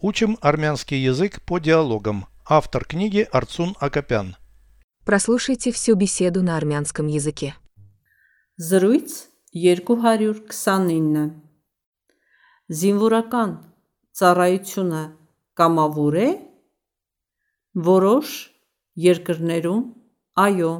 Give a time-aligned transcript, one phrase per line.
[0.00, 2.26] Учим армянский язык по диалогам.
[2.46, 4.36] Автор книги Арцун Акопян.
[5.04, 7.54] Прослушайте всю беседу на армянском языке.
[8.58, 9.10] Զրույց
[9.54, 11.48] 229
[12.68, 13.52] Զինվորական
[14.18, 15.02] ծառայությունը
[15.58, 16.28] կամավոր է
[17.88, 18.32] որոշ
[19.08, 19.82] երկրներում
[20.44, 20.72] այո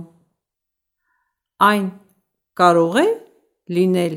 [1.69, 1.87] այն
[2.61, 3.07] կարող է
[3.79, 4.17] լինել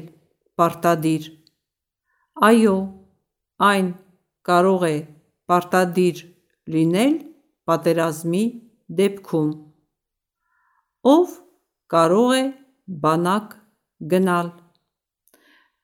[0.59, 1.29] պարտադիր
[2.49, 2.75] այո
[3.71, 3.93] այն
[4.49, 4.95] կարող է
[5.51, 6.21] պարտադիր
[6.75, 7.13] լինել
[7.69, 8.43] պատերազմի
[9.01, 9.51] դեպքում
[11.11, 11.35] ով
[11.95, 12.41] կարող է
[13.05, 13.53] բանակ
[14.13, 14.51] գնալ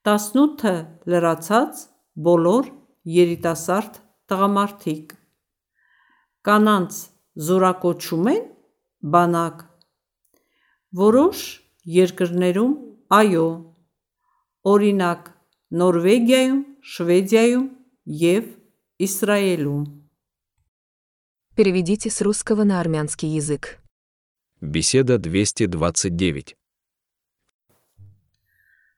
[0.08, 0.74] 18
[1.14, 1.86] լրացած
[2.28, 2.74] բոլոր
[3.18, 5.16] երիտասարդ տղամարդիկ
[6.48, 7.00] կանանց
[7.48, 8.44] զորակոչում են
[9.16, 9.64] բանակ
[11.02, 11.42] որոշ
[11.98, 12.78] երկրներում
[13.18, 13.48] այո
[14.74, 15.34] օրինակ
[15.80, 16.60] Նորվեգիայում,
[16.94, 17.66] Շվեդիայում
[18.07, 18.59] եւ
[19.03, 20.03] Իսրայելում
[21.55, 23.79] Переведите с русского на армянский язык.
[24.61, 26.57] Беседа 229.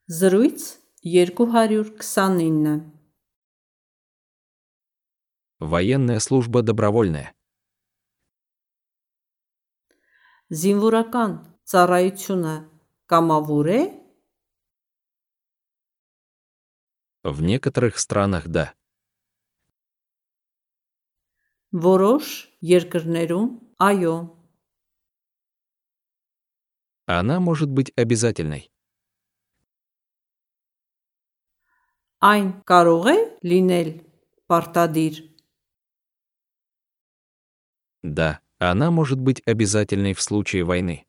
[0.07, 2.83] Զրույց 229
[5.59, 7.33] Военная служба добровольная.
[10.53, 11.33] Զինվորական
[11.65, 12.55] ծառայությունը
[13.09, 13.81] կամավոր է
[17.25, 18.75] В некоторых странах да.
[21.87, 22.27] որոշ
[22.75, 23.49] երկրներում
[23.91, 24.15] այո
[27.07, 28.71] Она может быть обязательной.
[32.29, 33.17] այն կարող է
[33.53, 33.91] լինել
[34.53, 35.23] պարտադիր
[38.05, 41.05] Да, она может быть обязательной в случае войны.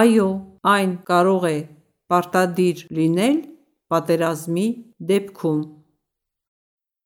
[0.00, 0.28] այո
[0.74, 1.58] այն կարող է
[2.12, 3.36] պարտադիր լինել
[3.94, 4.66] պատերազմի
[5.12, 5.62] դեպքում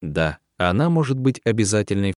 [0.02, 2.14] Да, она может быть обязательной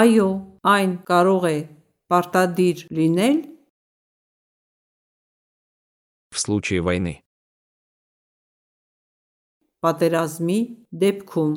[0.00, 0.28] այո
[0.74, 1.58] այն կարող է
[2.12, 3.38] պարտադիր լինել
[6.34, 7.14] в случае войны.
[9.84, 10.58] պատերազմի
[11.04, 11.54] դեպքում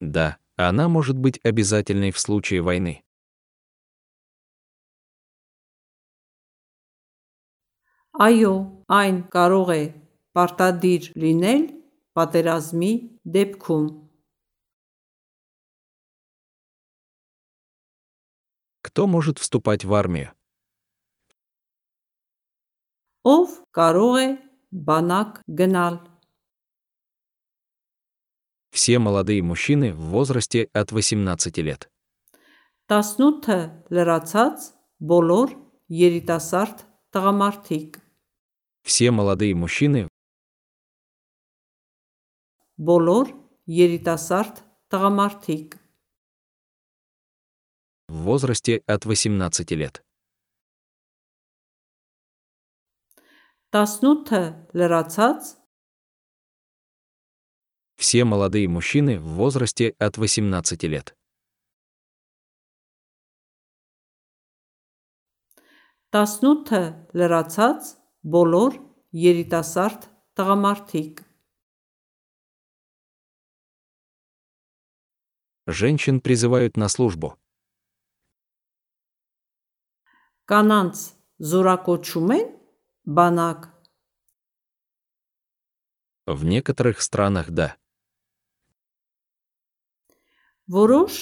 [0.00, 3.02] Да, она может быть обязательной в случае войны.
[8.26, 8.54] այո
[8.98, 9.82] այն կարող է
[10.36, 11.62] պարտադիր լինել
[12.18, 12.92] պատերազմի
[13.36, 13.84] դեպքում
[18.92, 20.32] Кто может вступать в армию?
[23.28, 24.28] ով կարող է
[24.88, 25.96] բանակ գնալ
[28.70, 31.90] Все молодые мужчины в возрасте от 18 лет.
[32.88, 34.58] 18 լրացած
[35.00, 35.48] բոլոր
[35.92, 36.78] երիտասարդ
[37.12, 37.98] տղամարդիկ
[38.86, 40.08] Все молодые мужчины
[42.78, 43.34] բոլոր
[43.66, 44.62] երիտասարդ
[44.94, 45.76] տղամարդիկ
[48.12, 50.04] в возрасте от 18 лет.
[53.72, 55.56] 18 լրացած
[57.96, 61.16] Все молодые мужчины в возрасте от 18 лет.
[66.12, 67.88] 18 լրացած
[68.24, 68.78] բոլոր
[69.12, 70.06] երիտասարդ
[70.40, 71.20] տղամարդիկ
[75.68, 77.36] Женщин призывают на службу.
[80.50, 81.02] կանանց
[81.50, 82.46] զորակոչում են
[83.18, 83.66] բանակ
[86.28, 87.76] В некоторых странах да.
[90.68, 91.14] որոշ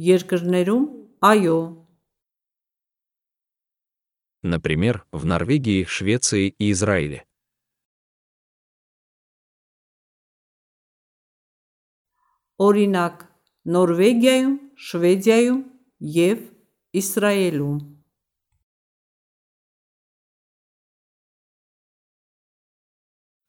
[0.00, 0.84] երկրներում
[1.20, 1.58] այո
[4.44, 7.24] Например, в Норвегии, Швеции и Израиле.
[12.60, 13.22] օրինակ
[13.74, 14.56] Նորվեգիայում,
[14.86, 15.60] Շվեդիայում
[16.16, 16.42] եւ
[17.00, 17.78] Իսրայելում